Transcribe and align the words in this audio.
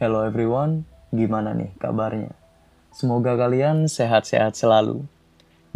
Hello 0.00 0.24
everyone, 0.24 0.88
gimana 1.12 1.52
nih 1.52 1.76
kabarnya? 1.76 2.32
Semoga 2.88 3.36
kalian 3.36 3.84
sehat-sehat 3.84 4.56
selalu. 4.56 5.04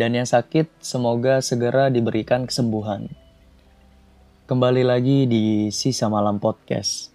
Dan 0.01 0.17
yang 0.17 0.25
sakit, 0.25 0.65
semoga 0.81 1.45
segera 1.45 1.93
diberikan 1.93 2.49
kesembuhan. 2.49 3.13
Kembali 4.49 4.81
lagi 4.81 5.29
di 5.29 5.69
Sisa 5.69 6.09
Malam 6.09 6.41
Podcast. 6.41 7.13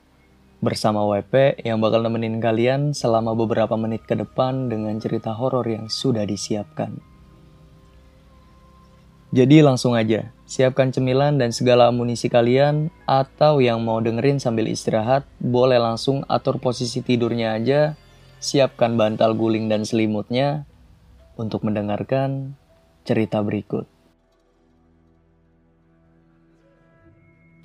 Bersama 0.61 1.01
WP 1.01 1.65
yang 1.65 1.81
bakal 1.81 2.05
nemenin 2.05 2.37
kalian 2.37 2.93
selama 2.93 3.33
beberapa 3.33 3.73
menit 3.73 4.05
ke 4.05 4.13
depan 4.13 4.69
dengan 4.69 4.93
cerita 5.01 5.33
horor 5.33 5.65
yang 5.65 5.89
sudah 5.89 6.29
disiapkan. 6.29 6.93
Jadi 9.29 9.61
langsung 9.61 9.93
aja, 9.93 10.33
siapkan 10.49 10.89
cemilan 10.89 11.37
dan 11.37 11.53
segala 11.53 11.93
amunisi 11.93 12.33
kalian, 12.33 12.89
atau 13.05 13.61
yang 13.61 13.85
mau 13.85 14.01
dengerin 14.01 14.41
sambil 14.41 14.65
istirahat, 14.65 15.21
boleh 15.37 15.77
langsung 15.77 16.25
atur 16.25 16.57
posisi 16.57 17.05
tidurnya 17.05 17.53
aja, 17.53 17.93
siapkan 18.41 18.97
bantal 18.97 19.37
guling 19.37 19.69
dan 19.69 19.85
selimutnya 19.85 20.65
untuk 21.37 21.61
mendengarkan 21.61 22.57
cerita 23.05 23.45
berikut. 23.45 23.85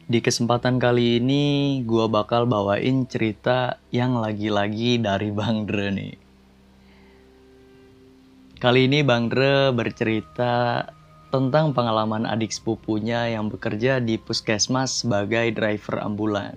Di 0.04 0.20
kesempatan 0.20 0.76
kali 0.76 1.16
ini, 1.16 1.80
gue 1.80 2.06
bakal 2.12 2.44
bawain 2.44 3.08
cerita 3.08 3.80
yang 3.88 4.20
lagi-lagi 4.20 5.00
dari 5.00 5.32
Bang 5.32 5.64
Dre 5.64 5.88
nih. 5.88 6.14
Kali 8.60 8.84
ini 8.84 9.00
Bang 9.00 9.32
Dre 9.32 9.72
bercerita 9.72 10.84
tentang 11.34 11.74
pengalaman 11.74 12.30
adik 12.30 12.54
sepupunya 12.54 13.34
yang 13.34 13.50
bekerja 13.50 13.98
di 13.98 14.22
puskesmas 14.22 15.02
sebagai 15.02 15.50
driver 15.50 15.98
ambulan. 15.98 16.54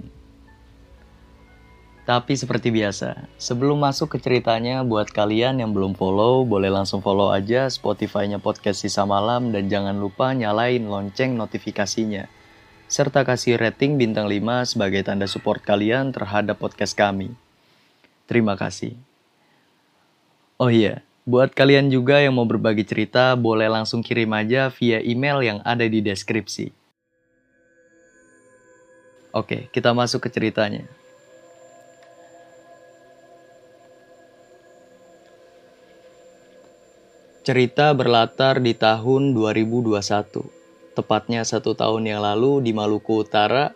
Tapi 2.06 2.38
seperti 2.38 2.70
biasa, 2.70 3.26
sebelum 3.42 3.82
masuk 3.82 4.14
ke 4.14 4.18
ceritanya, 4.22 4.86
buat 4.86 5.10
kalian 5.10 5.66
yang 5.66 5.74
belum 5.74 5.98
follow, 5.98 6.46
boleh 6.46 6.70
langsung 6.70 7.02
follow 7.02 7.34
aja 7.34 7.66
Spotify-nya 7.74 8.38
Podcast 8.38 8.86
Sisa 8.86 9.02
Malam 9.02 9.50
dan 9.50 9.66
jangan 9.66 9.98
lupa 9.98 10.30
nyalain 10.38 10.86
lonceng 10.86 11.34
notifikasinya. 11.34 12.30
Serta 12.86 13.26
kasih 13.26 13.58
rating 13.58 13.98
bintang 13.98 14.30
5 14.30 14.78
sebagai 14.78 15.02
tanda 15.02 15.26
support 15.26 15.66
kalian 15.66 16.14
terhadap 16.14 16.62
podcast 16.62 16.94
kami. 16.94 17.34
Terima 18.30 18.54
kasih. 18.54 18.94
Oh 20.62 20.70
iya, 20.70 21.02
Buat 21.28 21.52
kalian 21.52 21.92
juga 21.92 22.24
yang 22.24 22.40
mau 22.40 22.48
berbagi 22.48 22.88
cerita, 22.88 23.36
boleh 23.36 23.68
langsung 23.68 24.00
kirim 24.00 24.32
aja 24.32 24.72
via 24.72 25.04
email 25.04 25.44
yang 25.44 25.60
ada 25.68 25.84
di 25.84 26.00
deskripsi. 26.00 26.72
Oke, 29.36 29.68
kita 29.76 29.92
masuk 29.92 30.24
ke 30.24 30.30
ceritanya. 30.32 30.88
Cerita 37.44 37.92
berlatar 37.92 38.64
di 38.64 38.72
tahun 38.72 39.36
2021, 39.36 40.48
tepatnya 40.96 41.44
satu 41.44 41.76
tahun 41.76 42.08
yang 42.08 42.24
lalu 42.24 42.64
di 42.64 42.72
Maluku 42.72 43.28
Utara. 43.28 43.76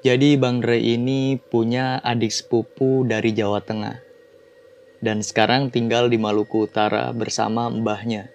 Jadi 0.00 0.40
Bang 0.40 0.64
Dre 0.64 0.80
ini 0.80 1.36
punya 1.36 2.00
adik 2.00 2.32
sepupu 2.32 3.04
dari 3.04 3.36
Jawa 3.36 3.60
Tengah 3.60 4.05
dan 5.00 5.20
sekarang 5.20 5.68
tinggal 5.68 6.08
di 6.08 6.16
Maluku 6.16 6.64
Utara 6.64 7.12
bersama 7.12 7.68
mbahnya. 7.68 8.32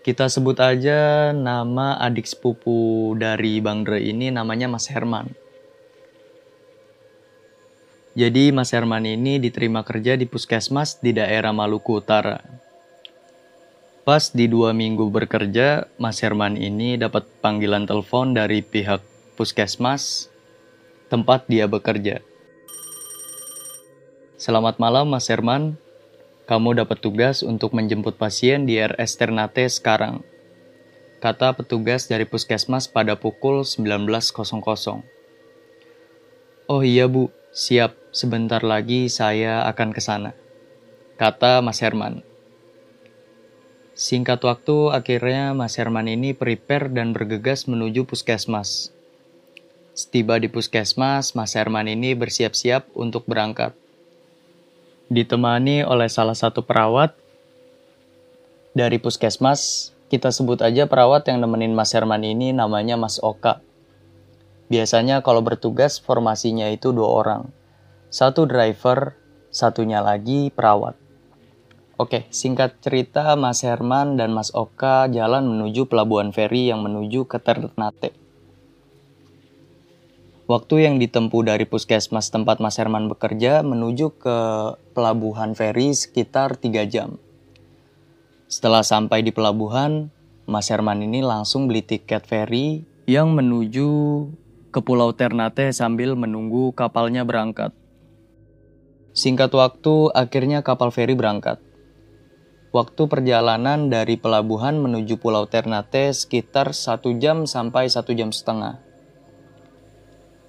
Kita 0.00 0.32
sebut 0.32 0.56
aja 0.56 1.28
nama 1.36 2.00
adik 2.00 2.24
sepupu 2.24 3.12
dari 3.20 3.60
Bang 3.60 3.84
Dre 3.84 4.00
ini 4.00 4.32
namanya 4.32 4.64
Mas 4.64 4.88
Herman. 4.88 5.28
Jadi 8.16 8.48
Mas 8.50 8.72
Herman 8.72 9.04
ini 9.04 9.36
diterima 9.36 9.84
kerja 9.84 10.16
di 10.16 10.24
puskesmas 10.24 10.98
di 10.98 11.12
daerah 11.12 11.52
Maluku 11.52 12.00
Utara. 12.00 12.40
Pas 14.02 14.32
di 14.32 14.48
dua 14.48 14.72
minggu 14.72 15.12
bekerja, 15.12 15.84
Mas 16.00 16.18
Herman 16.24 16.56
ini 16.56 16.96
dapat 16.96 17.28
panggilan 17.44 17.84
telepon 17.84 18.32
dari 18.32 18.64
pihak 18.64 19.04
puskesmas 19.36 20.32
tempat 21.12 21.44
dia 21.44 21.68
bekerja. 21.68 22.24
Selamat 24.40 24.80
malam 24.80 25.12
Mas 25.12 25.28
Herman. 25.28 25.76
Kamu 26.48 26.72
dapat 26.72 26.96
tugas 27.04 27.44
untuk 27.44 27.76
menjemput 27.76 28.16
pasien 28.16 28.64
di 28.64 28.80
RS 28.80 29.20
Ternate 29.20 29.68
sekarang. 29.68 30.24
Kata 31.20 31.52
petugas 31.52 32.08
dari 32.08 32.24
puskesmas 32.24 32.88
pada 32.88 33.20
pukul 33.20 33.68
19.00. 33.68 35.04
Oh 36.72 36.80
iya 36.80 37.04
bu, 37.04 37.28
siap. 37.52 37.92
Sebentar 38.16 38.64
lagi 38.64 39.12
saya 39.12 39.68
akan 39.68 39.92
ke 39.92 40.00
sana. 40.00 40.32
Kata 41.20 41.60
Mas 41.60 41.84
Herman. 41.84 42.24
Singkat 43.92 44.40
waktu, 44.40 44.88
akhirnya 44.88 45.52
Mas 45.52 45.76
Herman 45.76 46.08
ini 46.08 46.32
prepare 46.32 46.88
dan 46.88 47.12
bergegas 47.12 47.68
menuju 47.68 48.08
puskesmas. 48.08 48.88
Setiba 49.92 50.40
di 50.40 50.48
puskesmas, 50.48 51.36
Mas 51.36 51.52
Herman 51.52 51.92
ini 51.92 52.16
bersiap-siap 52.16 52.88
untuk 52.96 53.28
berangkat 53.28 53.76
ditemani 55.10 55.82
oleh 55.82 56.06
salah 56.06 56.38
satu 56.38 56.62
perawat 56.62 57.12
dari 58.72 59.02
puskesmas. 59.02 59.92
Kita 60.10 60.34
sebut 60.34 60.58
aja 60.62 60.90
perawat 60.90 61.26
yang 61.30 61.42
nemenin 61.42 61.74
Mas 61.74 61.94
Herman 61.94 62.22
ini 62.26 62.50
namanya 62.50 62.98
Mas 62.98 63.22
Oka. 63.22 63.62
Biasanya 64.70 65.22
kalau 65.22 65.42
bertugas 65.42 65.98
formasinya 65.98 66.70
itu 66.70 66.94
dua 66.94 67.10
orang. 67.10 67.42
Satu 68.10 68.46
driver, 68.46 69.18
satunya 69.54 70.02
lagi 70.02 70.50
perawat. 70.50 70.98
Oke, 71.98 72.26
singkat 72.30 72.78
cerita 72.82 73.34
Mas 73.34 73.62
Herman 73.66 74.18
dan 74.18 74.34
Mas 74.34 74.50
Oka 74.54 75.06
jalan 75.10 75.46
menuju 75.46 75.86
pelabuhan 75.86 76.34
feri 76.34 76.70
yang 76.70 76.82
menuju 76.82 77.26
ke 77.26 77.38
Ternate. 77.38 78.19
Waktu 80.50 80.82
yang 80.82 80.98
ditempuh 80.98 81.46
dari 81.46 81.62
puskesmas 81.62 82.34
tempat 82.34 82.58
Mas 82.58 82.74
Herman 82.74 83.06
bekerja 83.06 83.62
menuju 83.62 84.18
ke 84.18 84.38
pelabuhan 84.98 85.54
feri 85.54 85.94
sekitar 85.94 86.58
3 86.58 86.90
jam. 86.90 87.22
Setelah 88.50 88.82
sampai 88.82 89.22
di 89.22 89.30
pelabuhan, 89.30 90.10
Mas 90.50 90.66
Herman 90.66 91.06
ini 91.06 91.22
langsung 91.22 91.70
beli 91.70 91.86
tiket 91.86 92.26
feri 92.26 92.82
yang 93.06 93.30
menuju 93.30 93.86
ke 94.74 94.82
Pulau 94.82 95.14
Ternate 95.14 95.70
sambil 95.70 96.18
menunggu 96.18 96.74
kapalnya 96.74 97.22
berangkat. 97.22 97.70
Singkat 99.14 99.54
waktu, 99.54 100.10
akhirnya 100.18 100.66
kapal 100.66 100.90
feri 100.90 101.14
berangkat. 101.14 101.62
Waktu 102.74 103.06
perjalanan 103.06 103.86
dari 103.86 104.18
pelabuhan 104.18 104.82
menuju 104.82 105.14
Pulau 105.22 105.46
Ternate 105.46 106.10
sekitar 106.10 106.74
satu 106.74 107.14
jam 107.22 107.46
sampai 107.46 107.86
satu 107.86 108.10
jam 108.18 108.34
setengah. 108.34 108.89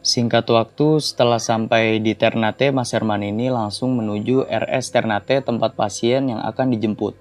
Singkat 0.01 0.49
waktu, 0.49 0.97
setelah 0.97 1.37
sampai 1.37 2.01
di 2.01 2.17
Ternate, 2.17 2.73
Mas 2.73 2.89
Herman 2.89 3.21
ini 3.21 3.53
langsung 3.53 3.93
menuju 4.01 4.49
RS 4.49 4.97
Ternate 4.97 5.45
tempat 5.45 5.77
pasien 5.77 6.25
yang 6.25 6.41
akan 6.41 6.73
dijemput. 6.73 7.13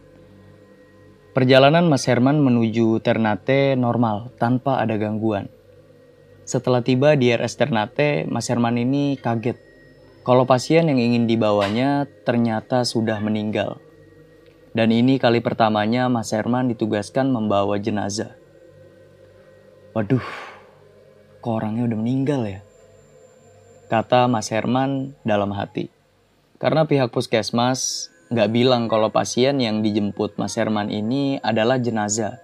Perjalanan 1.37 1.93
Mas 1.93 2.09
Herman 2.09 2.41
menuju 2.41 3.05
Ternate 3.05 3.77
normal, 3.77 4.33
tanpa 4.41 4.81
ada 4.81 4.97
gangguan. 4.97 5.53
Setelah 6.49 6.81
tiba 6.81 7.21
di 7.21 7.29
RS 7.29 7.61
Ternate, 7.61 8.25
Mas 8.25 8.49
Herman 8.49 8.81
ini 8.81 9.21
kaget. 9.21 9.61
Kalau 10.25 10.49
pasien 10.49 10.89
yang 10.89 10.97
ingin 10.97 11.29
dibawanya 11.29 12.09
ternyata 12.25 12.89
sudah 12.89 13.21
meninggal. 13.21 13.77
Dan 14.73 14.89
ini 14.89 15.21
kali 15.21 15.45
pertamanya 15.45 16.09
Mas 16.09 16.33
Herman 16.33 16.73
ditugaskan 16.73 17.29
membawa 17.29 17.77
jenazah. 17.77 18.41
Waduh, 19.93 20.25
kok 21.45 21.53
orangnya 21.53 21.85
udah 21.85 21.99
meninggal 22.01 22.43
ya? 22.49 22.61
Kata 23.91 24.31
Mas 24.31 24.55
Herman 24.55 25.19
dalam 25.27 25.51
hati. 25.51 25.91
Karena 26.63 26.87
pihak 26.87 27.11
puskesmas 27.11 28.07
nggak 28.31 28.51
bilang 28.55 28.87
kalau 28.87 29.11
pasien 29.11 29.59
yang 29.59 29.83
dijemput 29.83 30.39
Mas 30.39 30.55
Herman 30.55 30.95
ini 30.95 31.43
adalah 31.43 31.83
jenazah. 31.83 32.39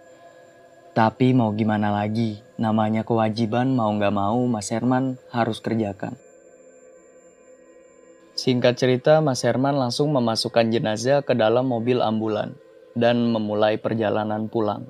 Tapi 0.91 1.31
mau 1.31 1.55
gimana 1.55 1.95
lagi, 1.95 2.43
namanya 2.59 3.07
kewajiban 3.07 3.79
mau 3.79 3.95
nggak 3.95 4.11
mau 4.11 4.43
Mas 4.51 4.75
Herman 4.75 5.23
harus 5.31 5.63
kerjakan. 5.63 6.19
Singkat 8.37 8.75
cerita, 8.77 9.23
Mas 9.23 9.47
Herman 9.47 9.79
langsung 9.79 10.13
memasukkan 10.13 10.69
jenazah 10.69 11.23
ke 11.23 11.33
dalam 11.33 11.71
mobil 11.71 12.03
ambulan 12.03 12.53
dan 12.93 13.33
memulai 13.33 13.79
perjalanan 13.79 14.51
pulang. 14.51 14.85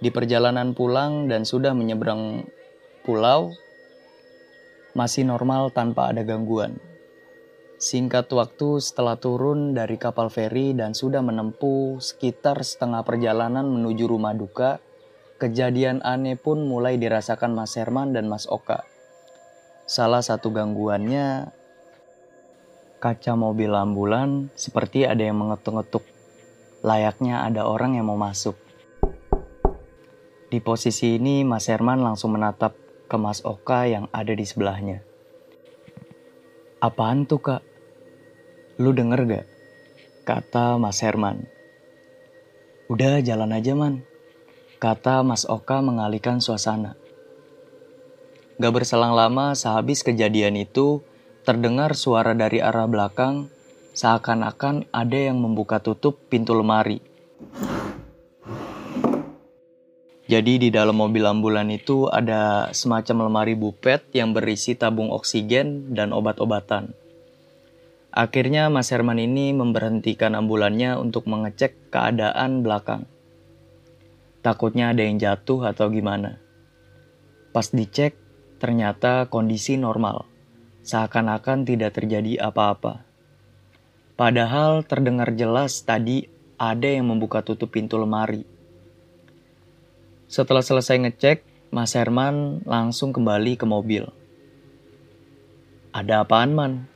Di 0.00 0.08
perjalanan 0.08 0.72
pulang 0.72 1.28
dan 1.28 1.44
sudah 1.44 1.76
menyeberang 1.76 2.48
pulau, 3.04 3.54
masih 4.94 5.26
normal 5.26 5.70
tanpa 5.70 6.10
ada 6.10 6.26
gangguan. 6.26 6.78
Singkat 7.80 8.28
waktu 8.36 8.76
setelah 8.84 9.16
turun 9.16 9.72
dari 9.72 9.96
kapal 9.96 10.28
feri 10.28 10.76
dan 10.76 10.92
sudah 10.92 11.24
menempuh 11.24 11.96
sekitar 11.96 12.60
setengah 12.60 13.00
perjalanan 13.00 13.64
menuju 13.64 14.04
rumah 14.04 14.36
duka, 14.36 14.84
kejadian 15.40 16.04
aneh 16.04 16.36
pun 16.36 16.60
mulai 16.68 17.00
dirasakan 17.00 17.56
Mas 17.56 17.72
Herman 17.80 18.12
dan 18.12 18.28
Mas 18.28 18.44
Oka. 18.44 18.84
salah 19.90 20.22
satu 20.22 20.54
gangguannya 20.54 21.50
kaca 23.02 23.32
mobil 23.34 23.74
ambulan 23.74 24.52
seperti 24.54 25.08
ada 25.08 25.24
yang 25.24 25.40
mengetuk-ngetuk. 25.40 26.04
Layaknya 26.84 27.42
ada 27.42 27.66
orang 27.66 27.96
yang 27.96 28.06
mau 28.06 28.20
masuk. 28.20 28.54
Di 30.46 30.60
posisi 30.60 31.16
ini 31.16 31.42
Mas 31.42 31.66
Herman 31.66 32.04
langsung 32.04 32.36
menatap 32.36 32.76
ke 33.10 33.18
Mas 33.18 33.42
Oka 33.42 33.90
yang 33.90 34.06
ada 34.14 34.30
di 34.30 34.46
sebelahnya. 34.46 35.02
Apaan 36.78 37.26
tuh 37.26 37.42
kak? 37.42 37.62
Lu 38.78 38.94
denger 38.94 39.26
gak? 39.26 39.46
Kata 40.22 40.78
Mas 40.78 41.02
Herman. 41.02 41.50
Udah 42.86 43.18
jalan 43.18 43.50
aja 43.50 43.74
man. 43.74 44.06
Kata 44.78 45.26
Mas 45.26 45.42
Oka 45.42 45.82
mengalihkan 45.82 46.38
suasana. 46.38 46.94
Gak 48.62 48.70
berselang 48.70 49.18
lama 49.18 49.58
sehabis 49.58 50.06
kejadian 50.06 50.54
itu, 50.54 51.02
terdengar 51.42 51.98
suara 51.98 52.32
dari 52.38 52.62
arah 52.62 52.86
belakang 52.86 53.50
seakan-akan 53.90 54.86
ada 54.94 55.18
yang 55.18 55.42
membuka 55.42 55.82
tutup 55.82 56.16
pintu 56.30 56.54
lemari. 56.54 57.02
Jadi 60.30 60.62
di 60.62 60.70
dalam 60.70 60.94
mobil 60.94 61.26
ambulan 61.26 61.66
itu 61.74 62.06
ada 62.06 62.70
semacam 62.70 63.26
lemari 63.26 63.58
bupet 63.58 64.14
yang 64.14 64.30
berisi 64.30 64.78
tabung 64.78 65.10
oksigen 65.10 65.90
dan 65.90 66.14
obat-obatan. 66.14 66.94
Akhirnya 68.14 68.70
Mas 68.70 68.94
Herman 68.94 69.18
ini 69.18 69.50
memberhentikan 69.50 70.38
ambulannya 70.38 70.94
untuk 71.02 71.26
mengecek 71.26 71.90
keadaan 71.90 72.62
belakang. 72.62 73.10
Takutnya 74.38 74.94
ada 74.94 75.02
yang 75.02 75.18
jatuh 75.18 75.66
atau 75.66 75.90
gimana. 75.90 76.38
Pas 77.50 77.66
dicek, 77.66 78.14
ternyata 78.62 79.26
kondisi 79.26 79.74
normal. 79.74 80.30
Seakan-akan 80.86 81.66
tidak 81.66 81.98
terjadi 81.98 82.38
apa-apa. 82.38 83.02
Padahal 84.14 84.86
terdengar 84.86 85.34
jelas 85.34 85.82
tadi 85.82 86.30
ada 86.54 86.86
yang 86.86 87.10
membuka 87.10 87.42
tutup 87.42 87.74
pintu 87.74 87.98
lemari. 87.98 88.59
Setelah 90.30 90.62
selesai 90.62 90.94
ngecek, 91.02 91.42
Mas 91.74 91.98
Herman 91.98 92.62
langsung 92.62 93.10
kembali 93.10 93.58
ke 93.58 93.66
mobil. 93.66 94.06
Ada 95.90 96.22
apaan, 96.22 96.54
Man? 96.54 96.86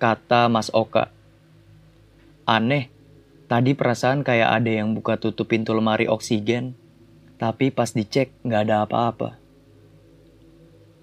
Kata 0.00 0.48
Mas 0.48 0.72
Oka. 0.72 1.12
Aneh, 2.48 2.88
tadi 3.44 3.76
perasaan 3.76 4.24
kayak 4.24 4.56
ada 4.56 4.72
yang 4.72 4.96
buka 4.96 5.20
tutup 5.20 5.52
pintu 5.52 5.76
lemari 5.76 6.08
oksigen, 6.08 6.72
tapi 7.36 7.68
pas 7.68 7.92
dicek 7.92 8.32
nggak 8.40 8.62
ada 8.64 8.88
apa-apa. 8.88 9.36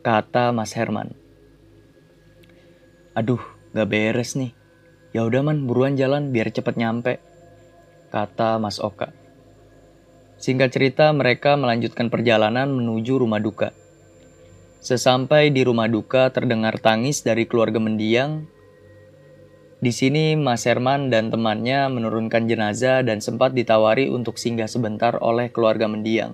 Kata 0.01 0.49
Mas 0.49 0.73
Herman. 0.73 1.13
Aduh, 3.13 3.45
gak 3.77 3.93
beres 3.93 4.33
nih. 4.33 4.57
Ya 5.13 5.21
udah 5.21 5.45
man, 5.45 5.69
buruan 5.69 5.93
jalan 5.93 6.33
biar 6.33 6.49
cepet 6.49 6.81
nyampe. 6.81 7.21
Kata 8.09 8.57
Mas 8.57 8.81
Oka. 8.81 9.18
Singkat 10.39 10.71
cerita, 10.71 11.11
mereka 11.11 11.59
melanjutkan 11.59 12.07
perjalanan 12.07 12.71
menuju 12.71 13.19
rumah 13.19 13.43
duka. 13.43 13.75
Sesampai 14.79 15.51
di 15.51 15.67
rumah 15.67 15.91
duka, 15.91 16.31
terdengar 16.31 16.79
tangis 16.79 17.19
dari 17.27 17.43
keluarga 17.43 17.83
mendiang. 17.83 18.47
Di 19.83 19.91
sini, 19.91 20.39
Mas 20.39 20.63
Herman 20.63 21.11
dan 21.11 21.27
temannya 21.27 21.91
menurunkan 21.91 22.47
jenazah 22.47 23.03
dan 23.03 23.19
sempat 23.19 23.51
ditawari 23.51 24.07
untuk 24.07 24.39
singgah 24.39 24.71
sebentar 24.71 25.19
oleh 25.19 25.51
keluarga 25.51 25.91
mendiang. 25.91 26.31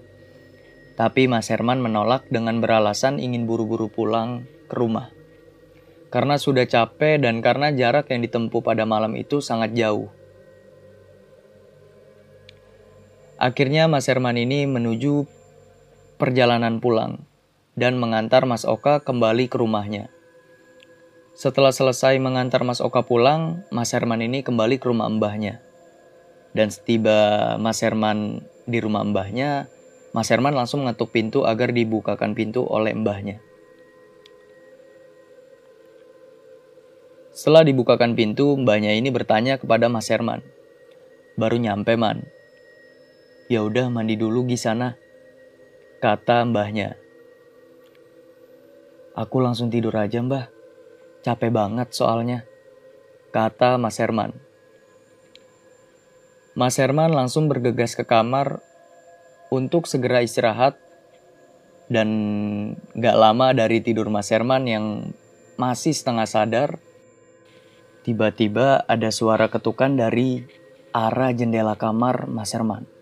Tapi 0.96 1.26
Mas 1.26 1.50
Herman 1.50 1.82
menolak 1.82 2.30
dengan 2.30 2.62
beralasan 2.62 3.18
ingin 3.18 3.50
buru-buru 3.50 3.90
pulang 3.90 4.46
ke 4.70 4.76
rumah. 4.78 5.10
Karena 6.14 6.40
sudah 6.40 6.64
capek 6.64 7.20
dan 7.20 7.44
karena 7.44 7.74
jarak 7.76 8.08
yang 8.14 8.24
ditempuh 8.24 8.64
pada 8.64 8.88
malam 8.88 9.18
itu 9.20 9.44
sangat 9.44 9.76
jauh. 9.76 10.14
Akhirnya 13.36 13.92
Mas 13.92 14.08
Herman 14.08 14.40
ini 14.40 14.64
menuju 14.64 15.28
perjalanan 16.16 16.80
pulang 16.80 17.28
dan 17.76 18.00
mengantar 18.00 18.48
Mas 18.48 18.64
Oka 18.64 19.04
kembali 19.04 19.52
ke 19.52 19.60
rumahnya. 19.60 20.08
Setelah 21.36 21.76
selesai 21.76 22.16
mengantar 22.24 22.64
Mas 22.64 22.80
Oka 22.80 23.04
pulang, 23.04 23.68
Mas 23.68 23.92
Herman 23.92 24.24
ini 24.24 24.40
kembali 24.40 24.80
ke 24.80 24.88
rumah 24.88 25.12
mbahnya. 25.12 25.60
Dan 26.56 26.72
setiba 26.72 27.60
Mas 27.60 27.84
Herman 27.84 28.48
di 28.64 28.80
rumah 28.80 29.04
mbahnya, 29.04 29.68
Mas 30.16 30.32
Herman 30.32 30.56
langsung 30.56 30.88
mengetuk 30.88 31.12
pintu 31.12 31.44
agar 31.44 31.76
dibukakan 31.76 32.40
pintu 32.40 32.64
oleh 32.64 32.96
mbahnya. 32.96 33.44
Setelah 37.36 37.68
dibukakan 37.68 38.16
pintu, 38.16 38.56
mbahnya 38.56 38.96
ini 38.96 39.12
bertanya 39.12 39.60
kepada 39.60 39.92
Mas 39.92 40.08
Herman. 40.08 40.40
Baru 41.36 41.60
nyampe, 41.60 42.00
Man. 42.00 42.35
Ya 43.46 43.62
udah 43.62 43.94
mandi 43.94 44.18
dulu 44.18 44.42
di 44.42 44.58
sana, 44.58 44.98
kata 46.02 46.50
mbahnya. 46.50 46.98
Aku 49.14 49.38
langsung 49.38 49.70
tidur 49.70 49.94
aja 49.94 50.18
mbah, 50.26 50.50
capek 51.22 51.54
banget 51.54 51.94
soalnya, 51.94 52.42
kata 53.30 53.78
Mas 53.78 54.02
Herman. 54.02 54.34
Mas 56.58 56.82
Herman 56.82 57.14
langsung 57.14 57.46
bergegas 57.46 57.94
ke 57.94 58.02
kamar 58.02 58.66
untuk 59.54 59.86
segera 59.86 60.26
istirahat 60.26 60.82
dan 61.86 62.10
gak 62.98 63.14
lama 63.14 63.54
dari 63.54 63.78
tidur 63.86 64.10
Mas 64.10 64.34
Herman 64.34 64.66
yang 64.66 65.14
masih 65.54 65.94
setengah 65.94 66.26
sadar, 66.26 66.70
tiba-tiba 68.02 68.82
ada 68.90 69.14
suara 69.14 69.54
ketukan 69.54 69.94
dari 69.94 70.42
arah 70.98 71.30
jendela 71.30 71.78
kamar 71.78 72.26
Mas 72.26 72.50
Herman. 72.50 72.95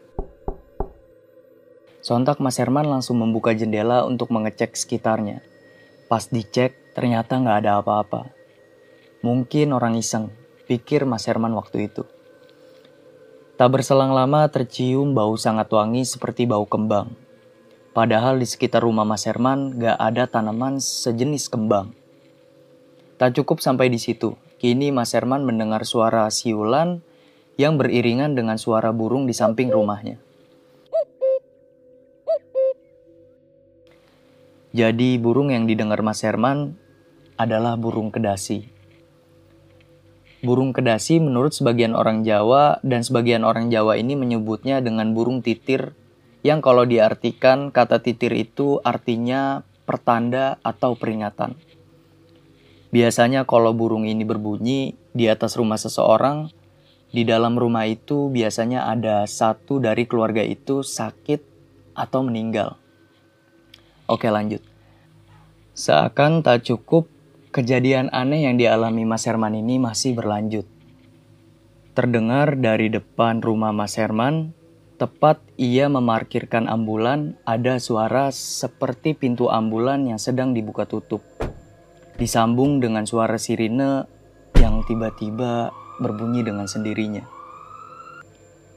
Sontak 2.03 2.43
Mas 2.43 2.59
Herman 2.59 2.83
langsung 2.83 3.23
membuka 3.23 3.55
jendela 3.55 4.03
untuk 4.03 4.27
mengecek 4.27 4.75
sekitarnya. 4.75 5.39
Pas 6.11 6.27
dicek, 6.27 6.75
ternyata 6.91 7.39
nggak 7.39 7.63
ada 7.63 7.79
apa-apa. 7.79 8.27
Mungkin 9.23 9.71
orang 9.71 9.95
iseng, 9.95 10.27
pikir 10.67 11.07
Mas 11.07 11.31
Herman 11.31 11.55
waktu 11.55 11.87
itu. 11.87 12.03
Tak 13.55 13.71
berselang 13.71 14.11
lama 14.11 14.43
tercium 14.51 15.15
bau 15.15 15.39
sangat 15.39 15.71
wangi 15.71 16.03
seperti 16.03 16.43
bau 16.43 16.67
kembang. 16.67 17.15
Padahal 17.95 18.35
di 18.35 18.51
sekitar 18.51 18.83
rumah 18.83 19.07
Mas 19.07 19.23
Herman 19.23 19.79
gak 19.79 19.95
ada 19.95 20.27
tanaman 20.27 20.83
sejenis 20.83 21.47
kembang. 21.47 21.95
Tak 23.15 23.31
cukup 23.39 23.63
sampai 23.63 23.87
di 23.87 24.01
situ. 24.01 24.35
Kini 24.59 24.91
Mas 24.91 25.15
Herman 25.15 25.47
mendengar 25.47 25.87
suara 25.87 26.27
siulan 26.27 26.99
yang 27.55 27.79
beriringan 27.79 28.35
dengan 28.35 28.59
suara 28.59 28.91
burung 28.91 29.23
di 29.23 29.31
samping 29.31 29.71
rumahnya. 29.71 30.32
Jadi 34.73 35.21
burung 35.21 35.53
yang 35.53 35.69
didengar 35.69 36.01
Mas 36.01 36.25
Herman 36.25 36.73
adalah 37.37 37.77
burung 37.77 38.09
kedasi. 38.09 38.73
Burung 40.41 40.73
kedasi 40.73 41.21
menurut 41.21 41.53
sebagian 41.53 41.93
orang 41.93 42.25
Jawa 42.25 42.81
dan 42.81 43.05
sebagian 43.05 43.45
orang 43.45 43.69
Jawa 43.69 44.01
ini 44.01 44.17
menyebutnya 44.17 44.81
dengan 44.81 45.13
burung 45.13 45.45
titir 45.45 45.93
yang 46.41 46.59
kalau 46.59 46.89
diartikan 46.89 47.69
kata 47.69 48.01
titir 48.01 48.33
itu 48.33 48.81
artinya 48.81 49.61
pertanda 49.85 50.57
atau 50.65 50.97
peringatan. 50.97 51.53
Biasanya 52.89 53.45
kalau 53.45 53.77
burung 53.77 54.09
ini 54.09 54.25
berbunyi 54.25 54.97
di 55.13 55.29
atas 55.29 55.53
rumah 55.53 55.77
seseorang, 55.77 56.49
di 57.13 57.21
dalam 57.21 57.61
rumah 57.61 57.85
itu 57.85 58.33
biasanya 58.33 58.89
ada 58.89 59.29
satu 59.29 59.77
dari 59.77 60.09
keluarga 60.09 60.41
itu 60.41 60.81
sakit 60.81 61.45
atau 61.93 62.25
meninggal. 62.25 62.82
Oke 64.13 64.29
lanjut. 64.29 64.61
Seakan 65.73 66.45
tak 66.45 66.69
cukup, 66.69 67.09
kejadian 67.49 68.13
aneh 68.13 68.45
yang 68.45 68.61
dialami 68.61 69.09
Mas 69.09 69.25
Herman 69.25 69.57
ini 69.57 69.81
masih 69.81 70.13
berlanjut. 70.13 70.69
Terdengar 71.97 72.53
dari 72.53 72.93
depan 72.93 73.41
rumah 73.41 73.73
Mas 73.73 73.97
Herman, 73.97 74.53
tepat 75.01 75.41
ia 75.57 75.89
memarkirkan 75.89 76.69
ambulan, 76.69 77.41
ada 77.41 77.81
suara 77.81 78.29
seperti 78.29 79.17
pintu 79.17 79.49
ambulan 79.49 80.05
yang 80.05 80.21
sedang 80.21 80.53
dibuka 80.53 80.85
tutup. 80.85 81.25
Disambung 82.13 82.77
dengan 82.77 83.09
suara 83.09 83.41
sirine 83.41 84.05
yang 84.61 84.85
tiba-tiba 84.85 85.73
berbunyi 85.97 86.45
dengan 86.45 86.69
sendirinya. 86.69 87.25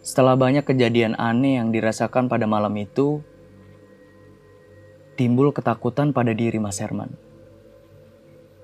Setelah 0.01 0.33
banyak 0.33 0.65
kejadian 0.65 1.13
aneh 1.21 1.61
yang 1.61 1.77
dirasakan 1.77 2.33
pada 2.33 2.49
malam 2.49 2.73
itu, 2.81 3.21
timbul 5.17 5.51
ketakutan 5.51 6.13
pada 6.13 6.37
diri 6.37 6.61
Mas 6.61 6.79
Herman. 6.79 7.17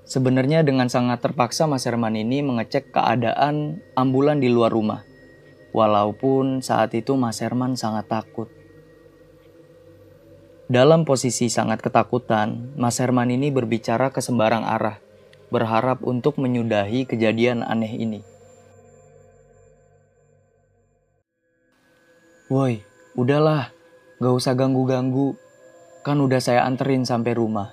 Sebenarnya 0.05 0.61
dengan 0.61 0.87
sangat 0.87 1.25
terpaksa 1.25 1.65
Mas 1.65 1.89
Herman 1.89 2.13
ini 2.13 2.45
mengecek 2.45 2.93
keadaan 2.93 3.81
ambulan 3.97 4.37
di 4.37 4.53
luar 4.53 4.69
rumah. 4.69 5.01
Walaupun 5.73 6.61
saat 6.61 6.93
itu 6.93 7.17
Mas 7.17 7.41
Herman 7.41 7.73
sangat 7.73 8.05
takut. 8.05 8.51
Dalam 10.69 11.03
posisi 11.03 11.49
sangat 11.49 11.81
ketakutan, 11.81 12.77
Mas 12.77 13.01
Herman 13.01 13.33
ini 13.33 13.49
berbicara 13.49 14.13
ke 14.13 14.21
sembarang 14.21 14.63
arah, 14.63 15.01
berharap 15.49 16.05
untuk 16.05 16.37
menyudahi 16.37 17.09
kejadian 17.09 17.65
aneh 17.65 17.93
ini. 17.99 18.21
Woi, 22.53 22.85
udahlah, 23.17 23.73
gak 24.21 24.33
usah 24.35 24.53
ganggu-ganggu. 24.53 25.33
Kan 26.03 26.19
udah 26.19 26.43
saya 26.43 26.67
anterin 26.67 27.07
sampai 27.07 27.31
rumah. 27.31 27.71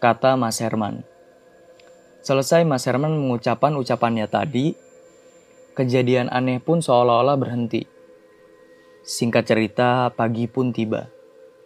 Kata 0.00 0.40
Mas 0.40 0.56
Herman. 0.56 1.04
Selesai 2.24 2.64
Mas 2.64 2.88
Herman 2.88 3.12
mengucapkan 3.12 3.76
ucapannya 3.76 4.24
tadi, 4.24 4.72
kejadian 5.76 6.32
aneh 6.32 6.64
pun 6.64 6.80
seolah-olah 6.80 7.36
berhenti. 7.36 7.84
Singkat 9.04 9.44
cerita, 9.52 10.08
pagi 10.16 10.48
pun 10.48 10.72
tiba. 10.72 11.12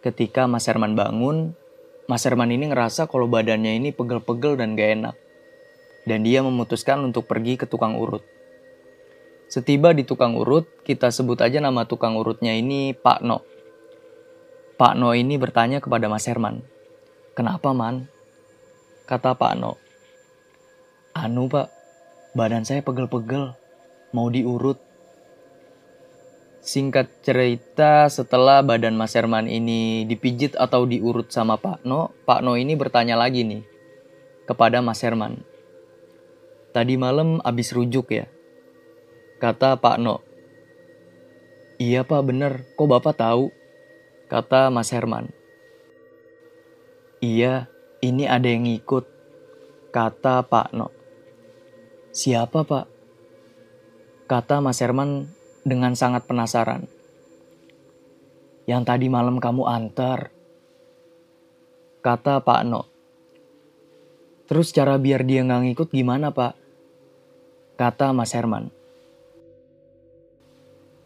Ketika 0.03 0.43
Mas 0.43 0.67
Herman 0.67 0.91
bangun, 0.91 1.55
Mas 2.03 2.27
Herman 2.27 2.51
ini 2.51 2.67
ngerasa 2.67 3.07
kalau 3.07 3.31
badannya 3.31 3.79
ini 3.79 3.95
pegel-pegel 3.95 4.59
dan 4.59 4.75
gak 4.75 4.91
enak. 4.99 5.15
Dan 6.03 6.27
dia 6.27 6.43
memutuskan 6.43 6.99
untuk 6.99 7.31
pergi 7.31 7.55
ke 7.55 7.63
tukang 7.63 7.95
urut. 7.95 8.27
Setiba 9.47 9.95
di 9.95 10.03
tukang 10.03 10.35
urut, 10.35 10.67
kita 10.83 11.15
sebut 11.15 11.39
aja 11.39 11.63
nama 11.63 11.87
tukang 11.87 12.19
urutnya 12.19 12.51
ini 12.51 12.91
Pak 12.91 13.23
No. 13.23 13.47
Pak 14.81 14.97
No 14.97 15.13
ini 15.13 15.37
bertanya 15.37 15.77
kepada 15.77 16.09
Mas 16.09 16.25
Herman, 16.25 16.65
Kenapa 17.37 17.69
man? 17.69 18.09
Kata 19.05 19.37
Pak 19.37 19.53
No. 19.53 19.77
Anu 21.13 21.45
pak, 21.45 21.69
badan 22.33 22.65
saya 22.65 22.81
pegel-pegel, 22.81 23.53
mau 24.09 24.33
diurut. 24.33 24.81
Singkat 26.65 27.21
cerita, 27.21 28.09
setelah 28.09 28.65
badan 28.65 28.97
Mas 28.97 29.13
Herman 29.13 29.45
ini 29.45 30.01
dipijit 30.09 30.57
atau 30.57 30.89
diurut 30.89 31.29
sama 31.29 31.61
Pak 31.61 31.85
No, 31.85 32.09
Pak 32.25 32.41
No 32.41 32.57
ini 32.57 32.73
bertanya 32.73 33.13
lagi 33.13 33.45
nih 33.45 33.61
kepada 34.49 34.81
Mas 34.81 35.05
Herman. 35.05 35.45
Tadi 36.73 36.97
malam 36.97 37.37
abis 37.45 37.69
rujuk 37.77 38.09
ya? 38.09 38.25
Kata 39.37 39.77
Pak 39.77 40.01
No. 40.01 40.25
Iya 41.77 42.01
pak 42.01 42.25
bener, 42.25 42.65
kok 42.73 42.89
bapak 42.89 43.13
tahu? 43.13 43.60
Kata 44.31 44.71
Mas 44.71 44.95
Herman. 44.95 45.27
Iya, 47.19 47.67
ini 47.99 48.23
ada 48.31 48.47
yang 48.47 48.63
ngikut. 48.63 49.03
Kata 49.91 50.47
Pak 50.47 50.71
No. 50.71 50.87
Siapa 52.15 52.63
pak? 52.63 52.87
Kata 54.31 54.63
Mas 54.63 54.79
Herman 54.79 55.27
dengan 55.67 55.99
sangat 55.99 56.31
penasaran. 56.31 56.87
Yang 58.71 58.87
tadi 58.87 59.11
malam 59.11 59.35
kamu 59.43 59.67
antar, 59.67 60.31
kata 61.99 62.39
Pak 62.39 62.61
No. 62.63 62.87
Terus 64.47 64.71
cara 64.71 64.95
biar 64.95 65.27
dia 65.27 65.43
nggak 65.43 65.75
ngikut 65.75 65.89
gimana 65.91 66.31
pak? 66.31 66.55
Kata 67.75 68.15
Mas 68.15 68.31
Herman. 68.31 68.71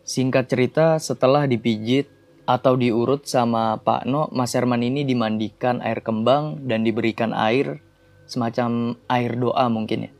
Singkat 0.05 0.45
cerita, 0.45 1.01
setelah 1.01 1.49
dipijit 1.49 2.14
atau 2.45 2.77
diurut 2.77 3.25
sama 3.25 3.81
Pak 3.81 4.05
No, 4.05 4.29
Mas 4.29 4.53
Herman 4.53 4.85
ini 4.85 5.01
dimandikan 5.01 5.81
air 5.81 6.05
kembang 6.05 6.61
dan 6.69 6.85
diberikan 6.85 7.33
air, 7.33 7.81
semacam 8.29 8.93
air 9.09 9.33
doa 9.33 9.65
mungkin 9.69 10.09
ya. 10.09 10.11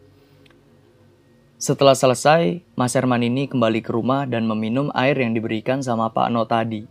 Setelah 1.62 1.96
selesai, 1.96 2.62
Mas 2.76 2.94
Herman 2.94 3.24
ini 3.24 3.48
kembali 3.48 3.80
ke 3.86 3.94
rumah 3.94 4.28
dan 4.28 4.46
meminum 4.46 4.92
air 4.92 5.16
yang 5.18 5.32
diberikan 5.32 5.80
sama 5.80 6.12
Pak 6.12 6.28
No 6.34 6.44
tadi. 6.46 6.84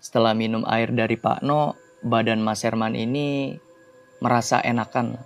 Setelah 0.00 0.32
minum 0.32 0.62
air 0.66 0.88
dari 0.94 1.18
Pak 1.18 1.42
No, 1.44 1.76
badan 2.00 2.40
Mas 2.40 2.62
Herman 2.62 2.94
ini 2.94 3.58
merasa 4.22 4.62
enakan. 4.62 5.18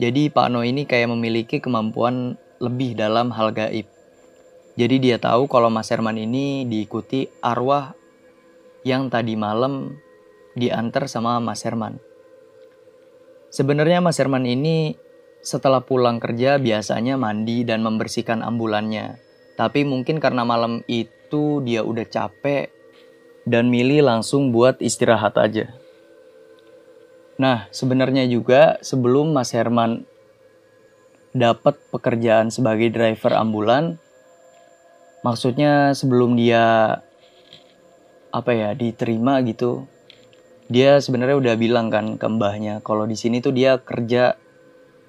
Jadi 0.00 0.32
Pak 0.32 0.48
No 0.48 0.64
ini 0.64 0.88
kayak 0.88 1.12
memiliki 1.12 1.60
kemampuan 1.60 2.40
lebih 2.60 2.96
dalam 2.96 3.32
hal 3.32 3.52
gaib. 3.52 3.88
Jadi 4.78 4.96
dia 4.96 5.20
tahu 5.20 5.44
kalau 5.50 5.68
Mas 5.68 5.92
Herman 5.92 6.16
ini 6.16 6.64
diikuti 6.64 7.28
arwah 7.44 7.92
yang 8.86 9.12
tadi 9.12 9.36
malam 9.36 10.00
diantar 10.56 11.06
sama 11.06 11.38
Mas 11.38 11.62
Herman. 11.62 12.00
Sebenarnya 13.50 13.98
Mas 13.98 14.18
Herman 14.18 14.46
ini 14.46 14.94
setelah 15.40 15.82
pulang 15.82 16.20
kerja 16.20 16.60
biasanya 16.60 17.16
mandi 17.16 17.64
dan 17.64 17.82
membersihkan 17.82 18.44
ambulannya. 18.44 19.18
Tapi 19.56 19.84
mungkin 19.84 20.22
karena 20.22 20.46
malam 20.46 20.86
itu 20.86 21.60
dia 21.64 21.84
udah 21.84 22.06
capek 22.06 22.70
dan 23.48 23.68
milih 23.68 24.04
langsung 24.06 24.54
buat 24.54 24.78
istirahat 24.78 25.36
aja. 25.40 25.72
Nah, 27.40 27.72
sebenarnya 27.72 28.28
juga 28.28 28.76
sebelum 28.84 29.32
Mas 29.32 29.56
Herman 29.56 30.04
dapat 31.32 31.80
pekerjaan 31.88 32.52
sebagai 32.52 32.92
driver 32.92 33.32
ambulan, 33.32 33.96
maksudnya 35.24 35.96
sebelum 35.96 36.36
dia 36.36 37.00
apa 38.30 38.54
ya 38.54 38.70
diterima 38.74 39.42
gitu, 39.46 39.86
dia 40.70 41.02
sebenarnya 41.02 41.36
udah 41.38 41.54
bilang 41.58 41.90
kan 41.90 42.14
ke 42.14 42.26
mbahnya 42.30 42.78
kalau 42.82 43.06
di 43.06 43.18
sini 43.18 43.42
tuh 43.42 43.50
dia 43.50 43.82
kerja 43.82 44.38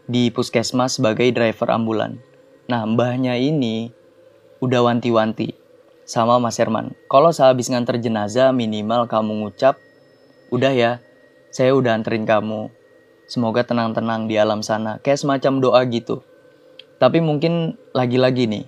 di 0.10 0.34
puskesmas 0.34 0.98
sebagai 0.98 1.30
driver 1.32 1.70
ambulan. 1.70 2.18
Nah, 2.66 2.84
mbahnya 2.90 3.38
ini 3.38 3.94
udah 4.62 4.86
wanti-wanti 4.86 5.54
sama 6.06 6.42
Mas 6.42 6.60
Herman. 6.60 6.98
Kalau 7.08 7.32
sehabis 7.32 7.72
nganter 7.72 8.02
jenazah 8.02 8.52
minimal 8.52 9.08
kamu 9.08 9.46
ngucap, 9.46 9.78
udah 10.52 10.74
ya, 10.74 10.92
saya 11.54 11.72
udah 11.78 11.96
anterin 11.96 12.28
kamu. 12.28 12.68
Semoga 13.30 13.64
tenang-tenang 13.64 14.28
di 14.28 14.36
alam 14.36 14.60
sana. 14.60 15.00
Kayak 15.00 15.24
semacam 15.24 15.54
doa 15.64 15.82
gitu. 15.88 16.20
Tapi 17.00 17.24
mungkin 17.24 17.80
lagi-lagi 17.96 18.46
nih, 18.46 18.66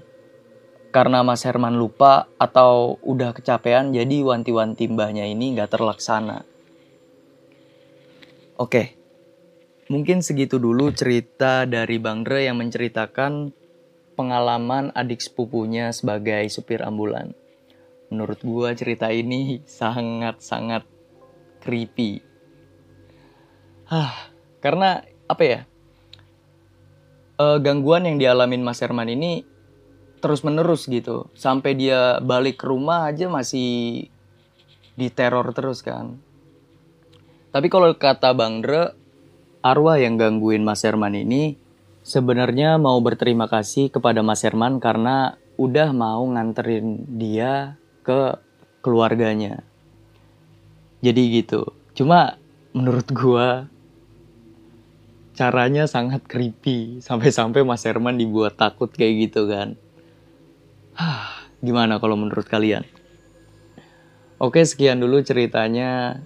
karena 0.94 1.26
Mas 1.26 1.42
Herman 1.42 1.76
lupa 1.76 2.30
atau 2.38 3.02
udah 3.02 3.34
kecapean 3.34 3.92
jadi 3.92 4.22
wanti-wanti 4.22 4.86
mbahnya 4.94 5.26
ini 5.26 5.58
nggak 5.58 5.74
terlaksana. 5.74 6.46
Oke, 8.62 9.04
Mungkin 9.92 10.24
segitu 10.24 10.64
dulu 10.64 10.96
cerita 10.96 11.68
dari 11.68 12.00
Bang 12.00 12.24
Dre 12.24 12.48
yang 12.48 12.56
menceritakan 12.58 13.52
pengalaman 14.16 14.96
adik 14.96 15.20
sepupunya 15.20 15.92
sebagai 15.92 16.48
supir 16.48 16.80
ambulan. 16.82 17.36
Menurut 18.08 18.40
gua 18.42 18.72
cerita 18.74 19.12
ini 19.12 19.60
sangat-sangat 19.80 20.88
creepy. 21.62 22.24
Hah, 23.92 24.34
karena 24.64 25.06
apa 25.28 25.44
ya? 25.44 25.60
E, 27.36 27.46
gangguan 27.60 28.08
yang 28.08 28.18
dialamin 28.18 28.64
Mas 28.64 28.80
Herman 28.80 29.12
ini 29.12 29.46
terus 30.24 30.48
menerus 30.48 30.88
gitu. 30.88 31.27
Sampai 31.36 31.75
dia 31.75 32.24
balik 32.24 32.63
ke 32.63 32.72
rumah 32.72 33.12
aja 33.12 33.27
masih 33.27 34.08
diteror 34.96 35.51
terus 35.51 35.84
kan. 35.84 36.15
Tapi 37.51 37.68
kalau 37.68 37.92
kata 37.92 38.32
Bang 38.32 38.63
Dre, 38.63 38.96
arwah 39.60 40.00
yang 40.00 40.15
gangguin 40.15 40.63
Mas 40.63 40.88
Herman 40.88 41.13
ini 41.20 41.60
sebenarnya 42.08 42.80
mau 42.80 42.98
berterima 43.03 43.51
kasih 43.51 43.92
kepada 43.92 44.24
Mas 44.24 44.48
Herman 44.48 44.80
karena 44.80 45.36
udah 45.60 45.92
mau 45.92 46.24
nganterin 46.24 47.03
dia 47.20 47.75
ke 48.01 48.39
keluarganya. 48.80 49.62
Jadi 51.03 51.22
gitu. 51.44 51.75
Cuma 51.94 52.39
menurut 52.72 53.12
gua 53.12 53.68
caranya 55.34 55.89
sangat 55.89 56.25
creepy 56.25 56.98
sampai-sampai 57.08 57.62
Mas 57.68 57.84
Herman 57.84 58.15
dibuat 58.15 58.56
takut 58.56 58.88
kayak 58.88 59.30
gitu 59.30 59.51
kan. 59.51 59.75
Hah, 60.98 61.48
gimana 61.66 61.98
kalau 61.98 62.18
menurut 62.20 62.46
kalian? 62.46 62.86
Oke, 64.38 64.66
sekian 64.68 65.00
dulu 65.00 65.24
ceritanya. 65.24 66.20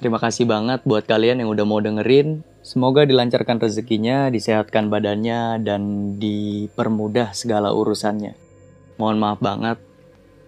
Terima 0.00 0.18
kasih 0.18 0.48
banget 0.48 0.82
buat 0.82 1.06
kalian 1.06 1.44
yang 1.44 1.50
udah 1.52 1.64
mau 1.68 1.78
dengerin. 1.78 2.42
Semoga 2.64 3.04
dilancarkan 3.04 3.60
rezekinya, 3.60 4.32
disehatkan 4.32 4.88
badannya, 4.88 5.60
dan 5.60 6.14
dipermudah 6.16 7.36
segala 7.36 7.76
urusannya. 7.76 8.32
Mohon 8.96 9.18
maaf 9.20 9.40
banget 9.44 9.78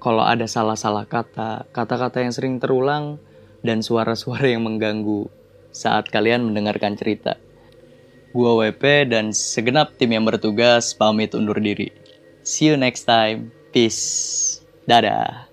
kalau 0.06 0.22
ada 0.22 0.46
salah-salah 0.46 1.02
kata, 1.02 1.66
kata-kata 1.74 2.22
yang 2.22 2.30
sering 2.30 2.62
terulang, 2.62 3.18
dan 3.66 3.82
suara-suara 3.82 4.54
yang 4.54 4.62
mengganggu 4.62 5.26
saat 5.74 6.06
kalian 6.14 6.46
mendengarkan 6.46 6.94
cerita. 6.94 7.34
Gua 8.30 8.54
WP 8.54 9.10
dan 9.10 9.34
segenap 9.34 9.98
tim 9.98 10.14
yang 10.14 10.22
bertugas 10.22 10.94
pamit 10.94 11.34
undur 11.34 11.58
diri. 11.58 11.90
See 12.46 12.70
you 12.70 12.78
next 12.78 13.10
time. 13.10 13.50
Peace. 13.74 14.62
Dadah. 14.86 15.45